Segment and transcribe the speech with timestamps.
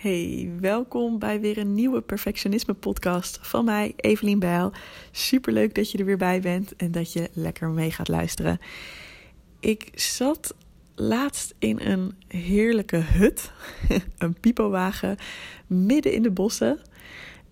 [0.00, 4.72] Hey, welkom bij weer een nieuwe Perfectionisme podcast van mij, Evelien Bijl.
[5.10, 8.58] Super leuk dat je er weer bij bent en dat je lekker mee gaat luisteren.
[9.60, 10.54] Ik zat
[10.94, 13.52] laatst in een heerlijke hut,
[14.18, 15.16] een pipowagen,
[15.66, 16.80] midden in de bossen.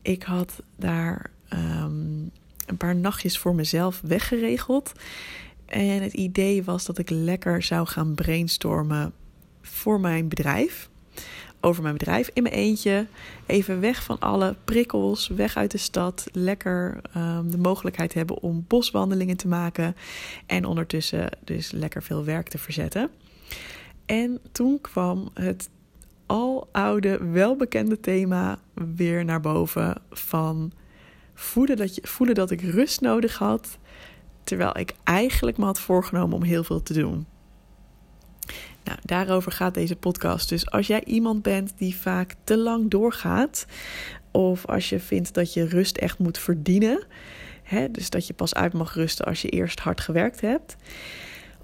[0.03, 2.31] Ik had daar um,
[2.67, 4.93] een paar nachtjes voor mezelf weggeregeld.
[5.67, 9.13] En het idee was dat ik lekker zou gaan brainstormen
[9.63, 10.89] voor mijn bedrijf
[11.67, 13.07] over mijn bedrijf in mijn eentje.
[13.47, 16.27] Even weg van alle prikkels, weg uit de stad.
[16.33, 19.97] Lekker um, de mogelijkheid hebben om boswandelingen te maken.
[20.47, 23.11] En ondertussen dus lekker veel werk te verzetten.
[24.07, 25.69] En toen kwam het
[26.27, 28.59] aloude, welbekende thema
[28.97, 30.73] weer naar boven van
[31.35, 33.79] voelen dat, je, voelen dat ik rust nodig had.
[34.45, 37.27] Terwijl ik eigenlijk me had voorgenomen om heel veel te doen.
[38.87, 40.49] Nou, daarover gaat deze podcast.
[40.49, 43.67] Dus als jij iemand bent die vaak te lang doorgaat,
[44.31, 47.05] of als je vindt dat je rust echt moet verdienen,
[47.63, 50.77] hè, dus dat je pas uit mag rusten als je eerst hard gewerkt hebt,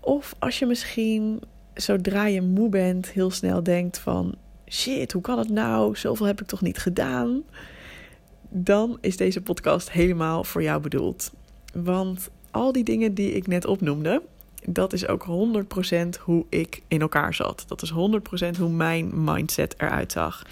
[0.01, 1.41] of als je misschien
[1.75, 4.35] zodra je moe bent heel snel denkt van
[4.69, 5.97] shit, hoe kan het nou?
[5.97, 7.43] Zoveel heb ik toch niet gedaan?
[8.49, 11.33] Dan is deze podcast helemaal voor jou bedoeld.
[11.75, 14.23] Want al die dingen die ik net opnoemde,
[14.67, 15.27] dat is ook
[16.17, 17.65] 100% hoe ik in elkaar zat.
[17.67, 20.43] Dat is 100% hoe mijn mindset eruit zag.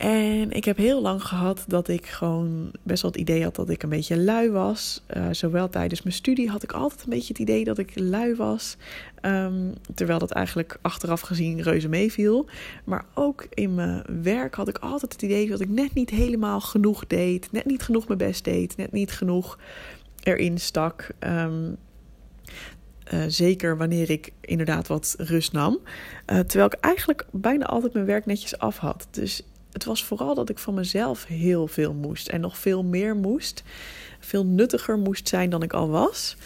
[0.00, 3.68] En ik heb heel lang gehad dat ik gewoon best wel het idee had dat
[3.68, 5.02] ik een beetje lui was.
[5.16, 8.34] Uh, zowel tijdens mijn studie had ik altijd een beetje het idee dat ik lui
[8.34, 8.76] was.
[9.22, 12.46] Um, terwijl dat eigenlijk achteraf gezien reuze meeviel.
[12.84, 16.60] Maar ook in mijn werk had ik altijd het idee dat ik net niet helemaal
[16.60, 17.52] genoeg deed.
[17.52, 18.76] Net niet genoeg mijn best deed.
[18.76, 19.58] Net niet genoeg
[20.22, 21.08] erin stak.
[21.18, 21.76] Um,
[23.12, 25.78] uh, zeker wanneer ik inderdaad wat rust nam.
[25.82, 29.08] Uh, terwijl ik eigenlijk bijna altijd mijn werk netjes af had.
[29.10, 32.28] Dus het was vooral dat ik van mezelf heel veel moest.
[32.28, 33.62] En nog veel meer moest.
[34.20, 36.36] Veel nuttiger moest zijn dan ik al was.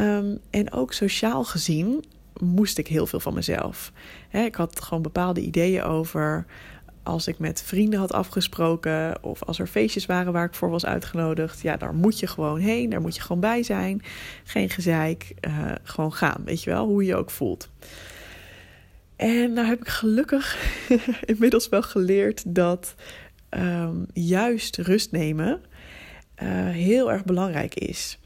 [0.00, 2.04] Um, en ook sociaal gezien
[2.40, 3.92] moest ik heel veel van mezelf.
[4.30, 6.46] Ik had gewoon bepaalde ideeën over
[7.04, 10.86] als ik met vrienden had afgesproken of als er feestjes waren waar ik voor was
[10.86, 14.02] uitgenodigd, ja, daar moet je gewoon heen, daar moet je gewoon bij zijn.
[14.44, 17.70] Geen gezeik, uh, gewoon gaan, weet je wel, hoe je je ook voelt.
[19.16, 20.58] En nou heb ik gelukkig
[21.24, 22.94] inmiddels wel geleerd dat
[23.50, 25.60] um, juist rust nemen
[26.42, 28.18] uh, heel erg belangrijk is.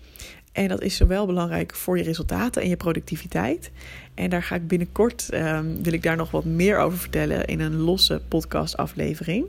[0.59, 3.71] En dat is zowel belangrijk voor je resultaten en je productiviteit.
[4.15, 7.61] En daar ga ik binnenkort, um, wil ik daar nog wat meer over vertellen in
[7.61, 9.47] een losse podcastaflevering.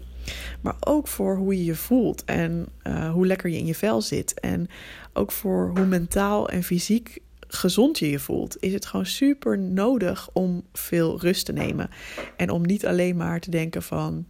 [0.62, 4.02] Maar ook voor hoe je je voelt en uh, hoe lekker je in je vel
[4.02, 4.40] zit.
[4.40, 4.70] En
[5.14, 10.30] ook voor hoe mentaal en fysiek gezond je je voelt, is het gewoon super nodig
[10.34, 11.90] om veel rust te nemen.
[12.38, 14.28] En om niet alleen maar te denken van,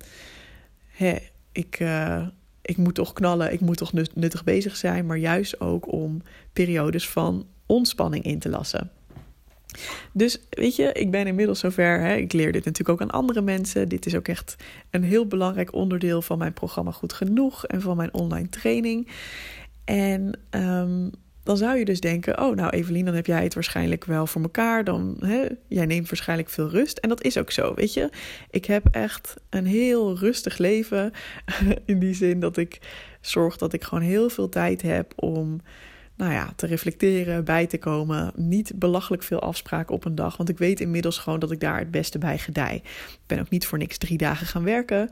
[0.87, 1.17] hé,
[1.51, 2.27] ik, uh,
[2.69, 6.21] ik moet toch knallen, ik moet toch nuttig bezig zijn, maar juist ook om
[6.53, 8.91] periodes van ontspanning in te lassen.
[10.13, 11.99] Dus weet je, ik ben inmiddels zover.
[11.99, 13.89] Hè, ik leer dit natuurlijk ook aan andere mensen.
[13.89, 14.55] Dit is ook echt
[14.89, 19.07] een heel belangrijk onderdeel van mijn programma Goed Genoeg en van mijn online training.
[19.85, 21.11] En um,
[21.49, 24.41] dan zou je dus denken: Oh, nou, Evelien, dan heb jij het waarschijnlijk wel voor
[24.41, 24.83] elkaar.
[24.83, 26.97] Dan, hè, jij neemt waarschijnlijk veel rust.
[26.97, 28.09] En dat is ook zo, weet je.
[28.49, 31.11] Ik heb echt een heel rustig leven.
[31.85, 32.79] In die zin dat ik
[33.21, 35.61] zorg dat ik gewoon heel veel tijd heb om.
[36.15, 38.31] Nou ja, te reflecteren, bij te komen.
[38.35, 40.37] Niet belachelijk veel afspraken op een dag.
[40.37, 42.75] Want ik weet inmiddels gewoon dat ik daar het beste bij gedij.
[42.83, 45.09] Ik ben ook niet voor niks drie dagen gaan werken.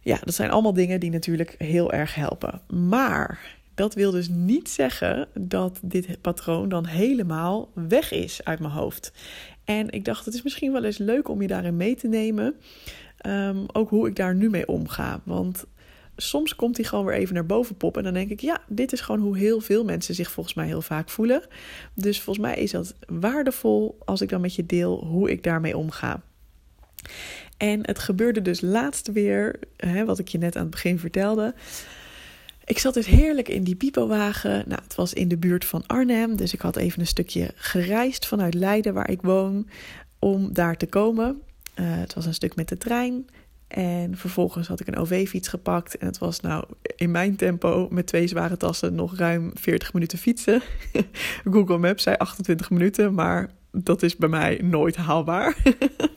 [0.00, 2.60] Ja, dat zijn allemaal dingen die natuurlijk heel erg helpen.
[2.68, 8.72] Maar dat wil dus niet zeggen dat dit patroon dan helemaal weg is uit mijn
[8.72, 9.12] hoofd.
[9.64, 12.54] En ik dacht, het is misschien wel eens leuk om je daarin mee te nemen.
[13.26, 15.20] Um, ook hoe ik daar nu mee omga.
[15.24, 15.64] Want
[16.16, 18.04] soms komt hij gewoon weer even naar boven poppen.
[18.04, 20.66] En dan denk ik, ja, dit is gewoon hoe heel veel mensen zich volgens mij
[20.66, 21.42] heel vaak voelen.
[21.94, 25.76] Dus volgens mij is dat waardevol als ik dan met je deel hoe ik daarmee
[25.76, 26.22] omga.
[27.56, 31.54] En het gebeurde dus laatst weer, hè, wat ik je net aan het begin vertelde.
[32.66, 34.64] Ik zat dus heerlijk in die pipowagen.
[34.66, 38.26] Nou, het was in de buurt van Arnhem, dus ik had even een stukje gereisd
[38.26, 39.68] vanuit Leiden, waar ik woon,
[40.18, 41.42] om daar te komen.
[41.74, 43.26] Uh, het was een stuk met de trein.
[43.68, 45.96] En vervolgens had ik een OV-fiets gepakt.
[45.98, 46.64] En het was nou
[46.96, 50.62] in mijn tempo met twee zware tassen nog ruim 40 minuten fietsen.
[51.52, 55.56] Google Maps zei 28 minuten, maar dat is bij mij nooit haalbaar.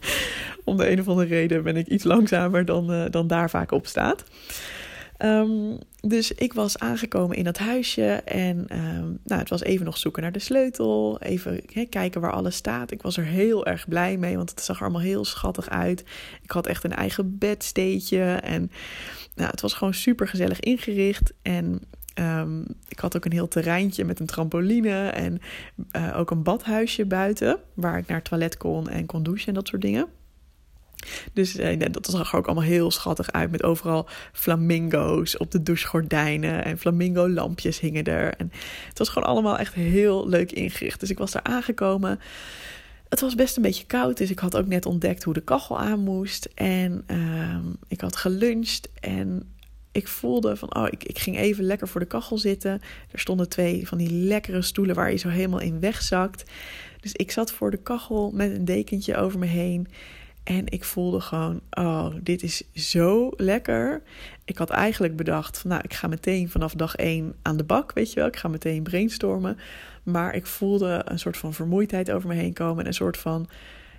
[0.63, 3.71] Om de een of andere reden ben ik iets langzamer dan, uh, dan daar vaak
[3.71, 4.23] op staat.
[5.19, 9.97] Ehm, dus ik was aangekomen in dat huisje en ehm, nou, het was even nog
[9.97, 12.91] zoeken naar de sleutel, even kijken waar alles staat.
[12.91, 16.03] Ik was er heel erg blij mee, want het zag er allemaal heel schattig uit.
[16.41, 18.71] Ik had echt een eigen bedsteedje en
[19.35, 21.33] nou, het was gewoon super gezellig ingericht.
[21.41, 21.81] En
[22.19, 25.39] Ehm, ik had ook een heel terreintje met een trampoline en
[25.91, 29.67] uh, ook een badhuisje buiten, waar ik naar toilet kon en kon douchen en dat
[29.67, 30.07] soort dingen.
[31.33, 33.51] Dus uh, dat zag er ook allemaal heel schattig uit.
[33.51, 36.65] Met overal flamingo's op de douchegordijnen.
[36.65, 38.33] En flamingo lampjes hingen er.
[38.33, 38.51] En
[38.87, 40.99] het was gewoon allemaal echt heel leuk ingericht.
[40.99, 42.19] Dus ik was daar aangekomen.
[43.09, 44.17] Het was best een beetje koud.
[44.17, 46.49] Dus ik had ook net ontdekt hoe de kachel aan moest.
[46.53, 47.57] En uh,
[47.87, 48.89] ik had geluncht.
[48.99, 49.53] En
[49.91, 52.81] ik voelde van, oh, ik, ik ging even lekker voor de kachel zitten.
[53.11, 56.51] Er stonden twee van die lekkere stoelen waar je zo helemaal in wegzakt.
[56.99, 59.87] Dus ik zat voor de kachel met een dekentje over me heen.
[60.49, 64.01] En ik voelde gewoon, oh, dit is zo lekker.
[64.45, 68.09] Ik had eigenlijk bedacht, nou, ik ga meteen vanaf dag één aan de bak, weet
[68.09, 68.27] je wel.
[68.27, 69.57] Ik ga meteen brainstormen.
[70.03, 72.79] Maar ik voelde een soort van vermoeidheid over me heen komen.
[72.79, 73.47] En een soort van,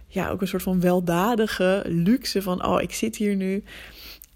[0.06, 3.64] ja, ook een soort van weldadige luxe van, oh, ik zit hier nu.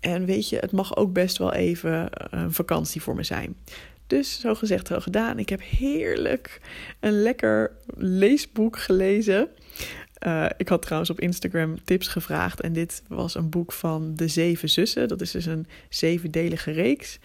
[0.01, 3.57] En weet je, het mag ook best wel even een vakantie voor me zijn.
[4.07, 5.39] Dus zo gezegd, zo gedaan.
[5.39, 6.61] Ik heb heerlijk
[7.01, 9.49] een lekker leesboek gelezen.
[10.27, 12.61] Uh, ik had trouwens op Instagram tips gevraagd.
[12.61, 15.09] En dit was een boek van De Zeven Zussen.
[15.09, 17.19] Dat is dus een zevendelige reeks.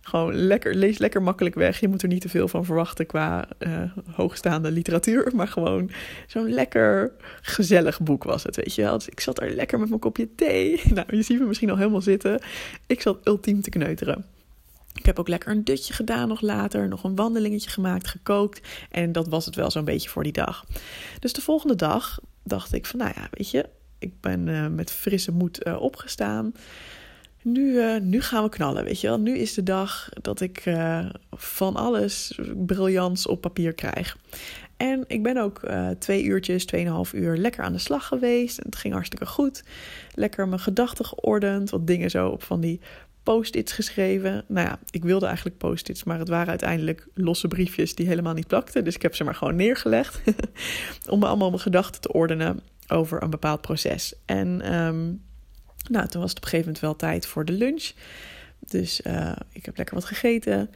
[0.00, 1.80] Gewoon lekker, lees lekker makkelijk weg.
[1.80, 5.32] Je moet er niet te veel van verwachten qua uh, hoogstaande literatuur.
[5.34, 5.90] Maar gewoon
[6.26, 7.12] zo'n lekker
[7.42, 8.98] gezellig boek was het, weet je wel.
[8.98, 10.80] Dus ik zat er lekker met mijn kopje thee.
[10.94, 12.40] Nou, je ziet me misschien al helemaal zitten.
[12.86, 14.24] Ik zat ultiem te kneuteren.
[14.94, 16.88] Ik heb ook lekker een dutje gedaan nog later.
[16.88, 18.68] Nog een wandelingetje gemaakt, gekookt.
[18.90, 20.64] En dat was het wel zo'n beetje voor die dag.
[21.20, 23.68] Dus de volgende dag dacht ik van, nou ja, weet je...
[23.98, 26.54] Ik ben uh, met frisse moed uh, opgestaan
[27.42, 29.20] nu, uh, nu gaan we knallen, weet je wel.
[29.20, 30.62] Nu is de dag dat ik
[31.30, 34.16] van alles briljants op papier krijg.
[34.76, 35.60] En ik ben ook
[35.98, 38.58] twee uurtjes, tweeënhalf uur lekker aan de slag geweest.
[38.58, 39.64] En het ging hartstikke goed.
[40.14, 41.70] Lekker mijn gedachten geordend.
[41.70, 42.80] Wat dingen zo op van die
[43.24, 44.44] post-its geschreven.
[44.48, 48.46] Nou ja, ik wilde eigenlijk post-its, maar het waren uiteindelijk losse briefjes die helemaal niet
[48.46, 48.84] plakten.
[48.84, 50.20] Dus ik heb ze maar gewoon neergelegd.
[51.10, 54.14] om me allemaal mijn gedachten te ordenen over een bepaald proces.
[54.24, 54.74] En...
[54.74, 55.22] Um,
[55.90, 57.92] nou, toen was het op een gegeven moment wel tijd voor de lunch.
[58.58, 60.70] Dus uh, ik heb lekker wat gegeten.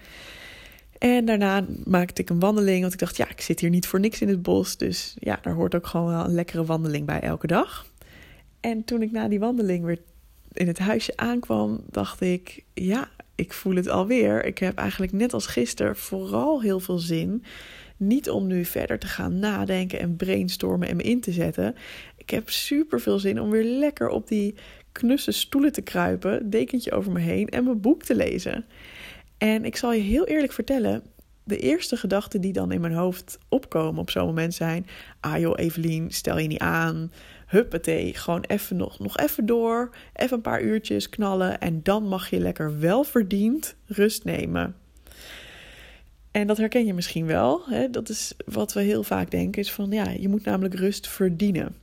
[0.99, 4.01] En daarna maakte ik een wandeling, want ik dacht, ja, ik zit hier niet voor
[4.01, 4.77] niks in het bos.
[4.77, 7.87] Dus ja, daar hoort ook gewoon wel een lekkere wandeling bij elke dag.
[8.61, 9.99] En toen ik na die wandeling weer
[10.59, 14.45] in het huisje aankwam, dacht ik, ja, ik voel het alweer.
[14.45, 17.45] Ik heb eigenlijk net als gisteren vooral heel veel zin.
[17.97, 21.75] Niet om nu verder te gaan nadenken en brainstormen en me in te zetten.
[22.17, 24.55] Ik heb super veel zin om weer lekker op die
[24.93, 28.65] knusse stoelen te kruipen, dekentje over me heen en mijn boek te lezen.
[29.39, 31.03] En ik zal je heel eerlijk vertellen,
[31.45, 34.87] de eerste gedachten die dan in mijn hoofd opkomen op zo'n moment zijn:
[35.21, 37.13] ah joh, Evelien, stel je niet aan.
[37.49, 42.31] Huppatee, gewoon even nog, nog even door, even een paar uurtjes knallen en dan mag
[42.31, 44.77] je lekker wel verdiend rust nemen.
[46.31, 47.63] En dat herken je misschien wel.
[47.67, 47.91] Hè?
[47.91, 51.77] Dat is wat we heel vaak denken: is van ja, je moet namelijk rust verdienen.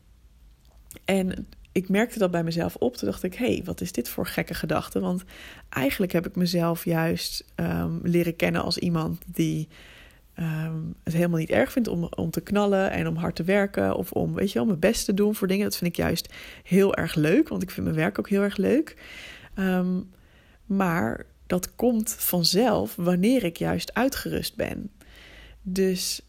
[1.06, 2.96] En ik merkte dat bij mezelf op.
[2.96, 5.00] Toen dacht ik, hé, hey, wat is dit voor gekke gedachte?
[5.00, 5.24] Want
[5.70, 9.68] eigenlijk heb ik mezelf juist um, leren kennen als iemand die
[10.40, 13.96] um, het helemaal niet erg vindt om, om te knallen en om hard te werken.
[13.96, 15.64] Of om, weet je wel, mijn best te doen voor dingen.
[15.64, 16.34] Dat vind ik juist
[16.64, 18.98] heel erg leuk, want ik vind mijn werk ook heel erg leuk.
[19.60, 20.10] Um,
[20.65, 24.89] maar dat komt vanzelf wanneer ik juist uitgerust ben.
[25.62, 26.22] Dus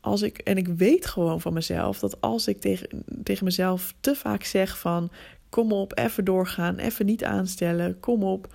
[0.00, 4.14] als ik, en ik weet gewoon van mezelf dat als ik tegen, tegen mezelf te
[4.14, 5.10] vaak zeg van
[5.48, 8.54] kom op, even doorgaan, even niet aanstellen, kom op,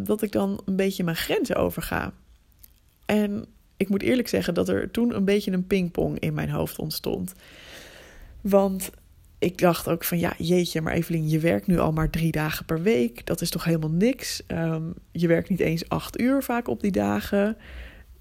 [0.00, 2.12] dat ik dan een beetje mijn grenzen overga.
[3.08, 3.44] En
[3.76, 7.34] ik moet eerlijk zeggen dat er toen een beetje een pingpong in mijn hoofd ontstond.
[8.40, 8.90] Want
[9.38, 12.64] ik dacht ook van ja, jeetje, maar Evelien, je werkt nu al maar drie dagen
[12.64, 13.26] per week.
[13.26, 14.42] Dat is toch helemaal niks.
[14.48, 17.56] Um, je werkt niet eens acht uur vaak op die dagen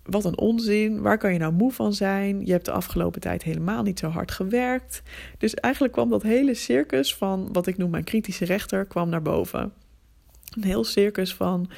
[0.03, 1.01] wat een onzin.
[1.01, 2.45] Waar kan je nou moe van zijn?
[2.45, 5.01] Je hebt de afgelopen tijd helemaal niet zo hard gewerkt.
[5.37, 9.21] Dus eigenlijk kwam dat hele circus van wat ik noem mijn kritische rechter kwam naar
[9.21, 9.73] boven.
[10.55, 11.69] Een heel circus van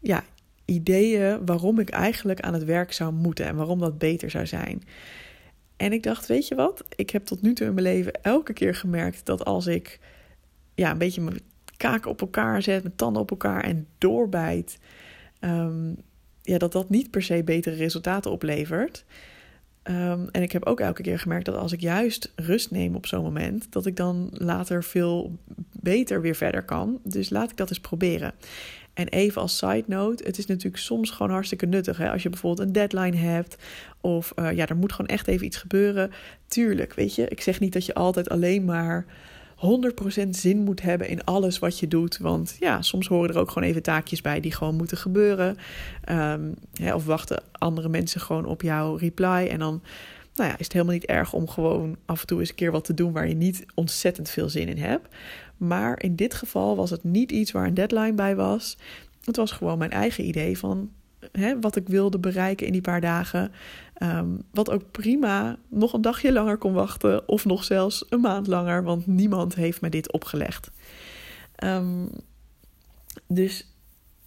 [0.00, 0.24] ja,
[0.64, 4.82] ideeën waarom ik eigenlijk aan het werk zou moeten en waarom dat beter zou zijn.
[5.76, 6.84] En ik dacht, weet je wat?
[6.96, 10.00] Ik heb tot nu toe in mijn leven elke keer gemerkt dat als ik
[10.74, 11.40] ja, een beetje mijn
[11.76, 14.78] kaken op elkaar zet, mijn tanden op elkaar en doorbijt,
[15.40, 15.96] um,
[16.42, 19.04] ja, dat dat niet per se betere resultaten oplevert.
[19.84, 23.06] Ehm, en ik heb ook elke keer gemerkt dat als ik juist rust neem op
[23.06, 25.38] zo'n moment, dat ik dan later veel
[25.80, 27.00] beter weer verder kan.
[27.02, 28.32] Dus laat ik dat eens proberen.
[28.94, 31.96] En even als side note, het is natuurlijk soms gewoon hartstikke nuttig.
[31.96, 32.10] Hè?
[32.10, 33.56] Als je bijvoorbeeld een deadline hebt
[34.00, 36.10] of uh, ja, er moet gewoon echt even iets gebeuren.
[36.46, 39.06] Tuurlijk, weet je, ik zeg niet dat je altijd alleen maar
[40.26, 42.18] 100% zin moet hebben in alles wat je doet.
[42.18, 45.56] Want ja, soms horen er ook gewoon even taakjes bij die gewoon moeten gebeuren.
[46.10, 49.48] Um, hè, of wachten andere mensen gewoon op jouw reply.
[49.50, 49.82] En dan
[50.34, 52.72] nou ja, is het helemaal niet erg om gewoon af en toe eens een keer
[52.72, 55.08] wat te doen waar je niet ontzettend veel zin in hebt.
[55.56, 58.76] Maar in dit geval was het niet iets waar een deadline bij was.
[59.24, 60.90] Het was gewoon mijn eigen idee van
[61.32, 63.52] hè, wat ik wilde bereiken in die paar dagen.
[63.94, 68.46] Ehm, wat ook prima nog een dagje langer kon wachten, of nog zelfs een maand
[68.46, 70.70] langer, want niemand heeft me dit opgelegd.
[71.64, 72.10] Um,
[73.26, 73.74] dus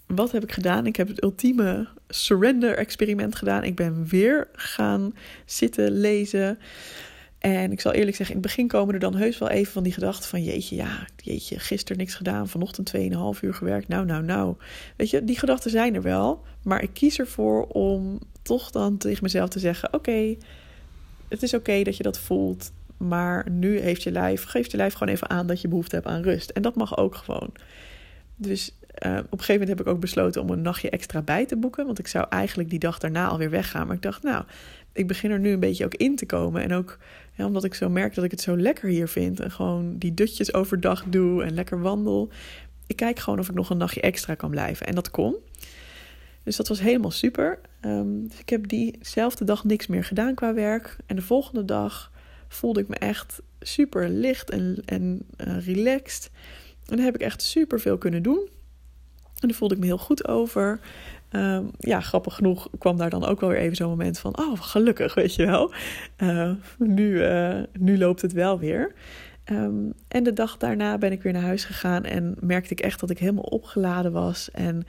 [0.07, 0.85] wat heb ik gedaan?
[0.85, 3.63] Ik heb het ultieme surrender-experiment gedaan.
[3.63, 5.13] Ik ben weer gaan
[5.45, 6.59] zitten lezen.
[7.39, 9.83] En ik zal eerlijk zeggen, in het begin komen er dan heus wel even van
[9.83, 10.43] die gedachten van...
[10.43, 13.87] jeetje, ja, jeetje, gisteren niks gedaan, vanochtend 2,5 uur gewerkt.
[13.87, 14.55] Nou, nou, nou.
[14.95, 16.43] Weet je, die gedachten zijn er wel.
[16.63, 20.35] Maar ik kies ervoor om toch dan tegen mezelf te zeggen: Oké,
[21.27, 22.71] het is oké dat je dat voelt.
[22.97, 26.07] Maar nu heeft je lijf, geeft je lijf gewoon even aan dat je behoefte hebt
[26.07, 26.49] aan rust.
[26.49, 27.51] En dat mag ook gewoon.
[28.35, 28.71] Dus
[29.05, 31.57] uh, op een gegeven moment heb ik ook besloten om een nachtje extra bij te
[31.57, 31.85] boeken.
[31.85, 33.87] Want ik zou eigenlijk die dag daarna alweer weggaan.
[33.87, 34.43] Maar ik dacht, nou,
[34.97, 36.61] ik begin er nu een beetje ook in te komen.
[36.61, 36.97] En ook
[37.37, 39.39] omdat ik zo merk dat ik het zo lekker hier vind.
[39.39, 42.29] En gewoon die dutjes overdag doe en lekker wandel.
[42.87, 44.87] Ik kijk gewoon of ik nog een nachtje extra kan blijven.
[44.87, 45.35] En dat kon.
[46.43, 47.59] Dus dat was helemaal super.
[47.81, 50.95] Um, dus ik heb diezelfde dag niks meer gedaan qua werk.
[51.05, 52.11] En de volgende dag
[52.47, 56.31] voelde ik me echt super licht en, en uh, relaxed.
[56.85, 58.49] En daar heb ik echt super veel kunnen doen.
[59.39, 60.79] En daar voelde ik me heel goed over.
[61.31, 64.61] Um, ja, grappig genoeg kwam daar dan ook wel weer even zo'n moment van: oh,
[64.61, 65.73] gelukkig, weet je wel.
[66.17, 68.93] Uh, nu, uh, nu loopt het wel weer.
[69.51, 72.99] Um, en de dag daarna ben ik weer naar huis gegaan en merkte ik echt
[72.99, 74.51] dat ik helemaal opgeladen was.
[74.51, 74.85] En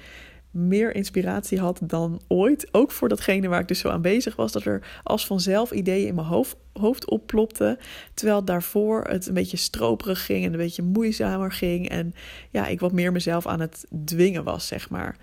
[0.51, 2.69] meer inspiratie had dan ooit.
[2.71, 4.53] Ook voor datgene waar ik dus zo aan bezig was.
[4.53, 7.79] Dat er als vanzelf ideeën in mijn hoofd, hoofd opplopten.
[8.15, 11.89] Terwijl daarvoor het een beetje stroperig ging en een beetje moeizamer ging.
[11.89, 12.15] En
[12.51, 15.17] ja, ik wat meer mezelf aan het dwingen was, zeg maar.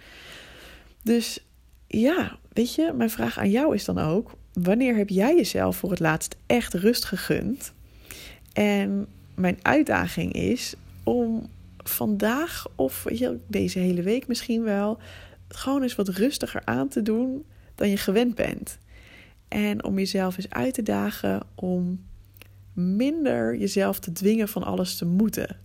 [1.05, 1.45] Dus
[1.87, 5.89] ja, weet je, mijn vraag aan jou is dan ook: wanneer heb jij jezelf voor
[5.89, 7.73] het laatst echt rust gegund?
[8.53, 11.47] En mijn uitdaging is om
[11.77, 13.05] vandaag of
[13.47, 14.97] deze hele week misschien wel
[15.47, 17.45] gewoon eens wat rustiger aan te doen
[17.75, 18.77] dan je gewend bent.
[19.47, 22.05] En om jezelf eens uit te dagen om
[22.73, 25.57] minder jezelf te dwingen van alles te moeten.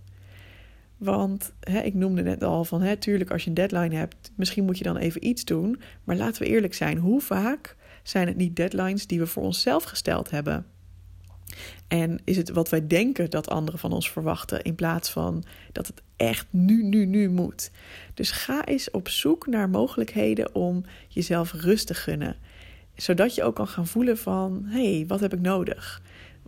[1.01, 4.65] Want hè, ik noemde net al van, hè, tuurlijk als je een deadline hebt, misschien
[4.65, 5.81] moet je dan even iets doen.
[6.03, 9.83] Maar laten we eerlijk zijn, hoe vaak zijn het niet deadlines die we voor onszelf
[9.83, 10.65] gesteld hebben?
[11.87, 15.87] En is het wat wij denken dat anderen van ons verwachten, in plaats van dat
[15.87, 17.71] het echt nu, nu, nu moet.
[18.13, 22.35] Dus ga eens op zoek naar mogelijkheden om jezelf rust te gunnen.
[22.95, 26.01] Zodat je ook kan gaan voelen van, hé, hey, wat heb ik nodig?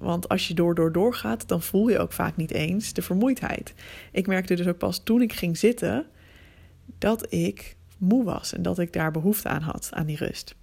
[0.04, 3.02] Want als je door, door, door gaat, dan voel je ook vaak niet eens de
[3.02, 3.74] vermoeidheid.
[4.12, 6.06] Ik merkte dus ook pas toen ik ging zitten,
[6.98, 10.56] dat ik moe was en dat ik daar behoefte aan had, aan die rust.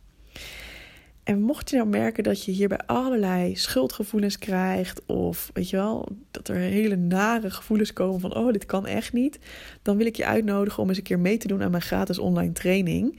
[1.30, 6.08] En mocht je nou merken dat je hierbij allerlei schuldgevoelens krijgt, of weet je wel,
[6.30, 9.38] dat er hele nare gevoelens komen van: oh, dit kan echt niet,
[9.82, 12.18] dan wil ik je uitnodigen om eens een keer mee te doen aan mijn gratis
[12.18, 13.18] online training.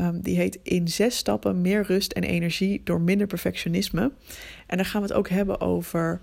[0.00, 4.12] Um, die heet In zes stappen meer rust en energie door minder perfectionisme.
[4.66, 6.20] En daar gaan we het ook hebben over.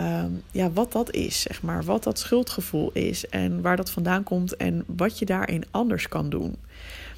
[0.00, 1.84] Um, ja, wat dat is, zeg maar.
[1.84, 6.30] Wat dat schuldgevoel is en waar dat vandaan komt en wat je daarin anders kan
[6.30, 6.56] doen.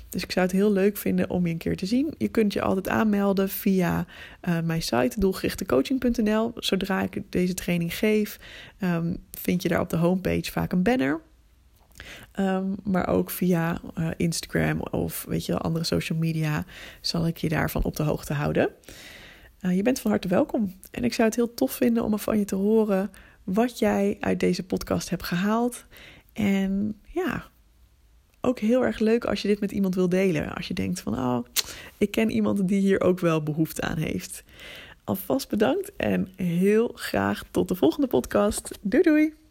[0.09, 2.15] Dus ik zou het heel leuk vinden om je een keer te zien.
[2.19, 4.07] Je kunt je altijd aanmelden via
[4.49, 6.53] uh, mijn site doelgerichtecoaching.nl.
[6.57, 8.38] Zodra ik deze training geef,
[8.81, 11.21] um, vind je daar op de homepage vaak een banner.
[12.41, 16.65] Um, maar ook via uh, Instagram of weet je, andere social media
[17.00, 18.71] zal ik je daarvan op de hoogte houden.
[19.61, 20.75] Uh, je bent van harte welkom.
[20.91, 23.11] En ik zou het heel tof vinden om van je te horen
[23.45, 25.85] wat jij uit deze podcast hebt gehaald.
[26.33, 27.50] En ja,
[28.40, 30.54] ook heel erg leuk als je dit met iemand wil delen.
[30.54, 31.38] Als je denkt van, oh,
[31.99, 34.45] ik ken iemand die hier ook wel behoefte aan heeft.
[35.04, 38.78] Alvast bedankt en heel graag tot de volgende podcast.
[38.83, 39.48] Doei doei!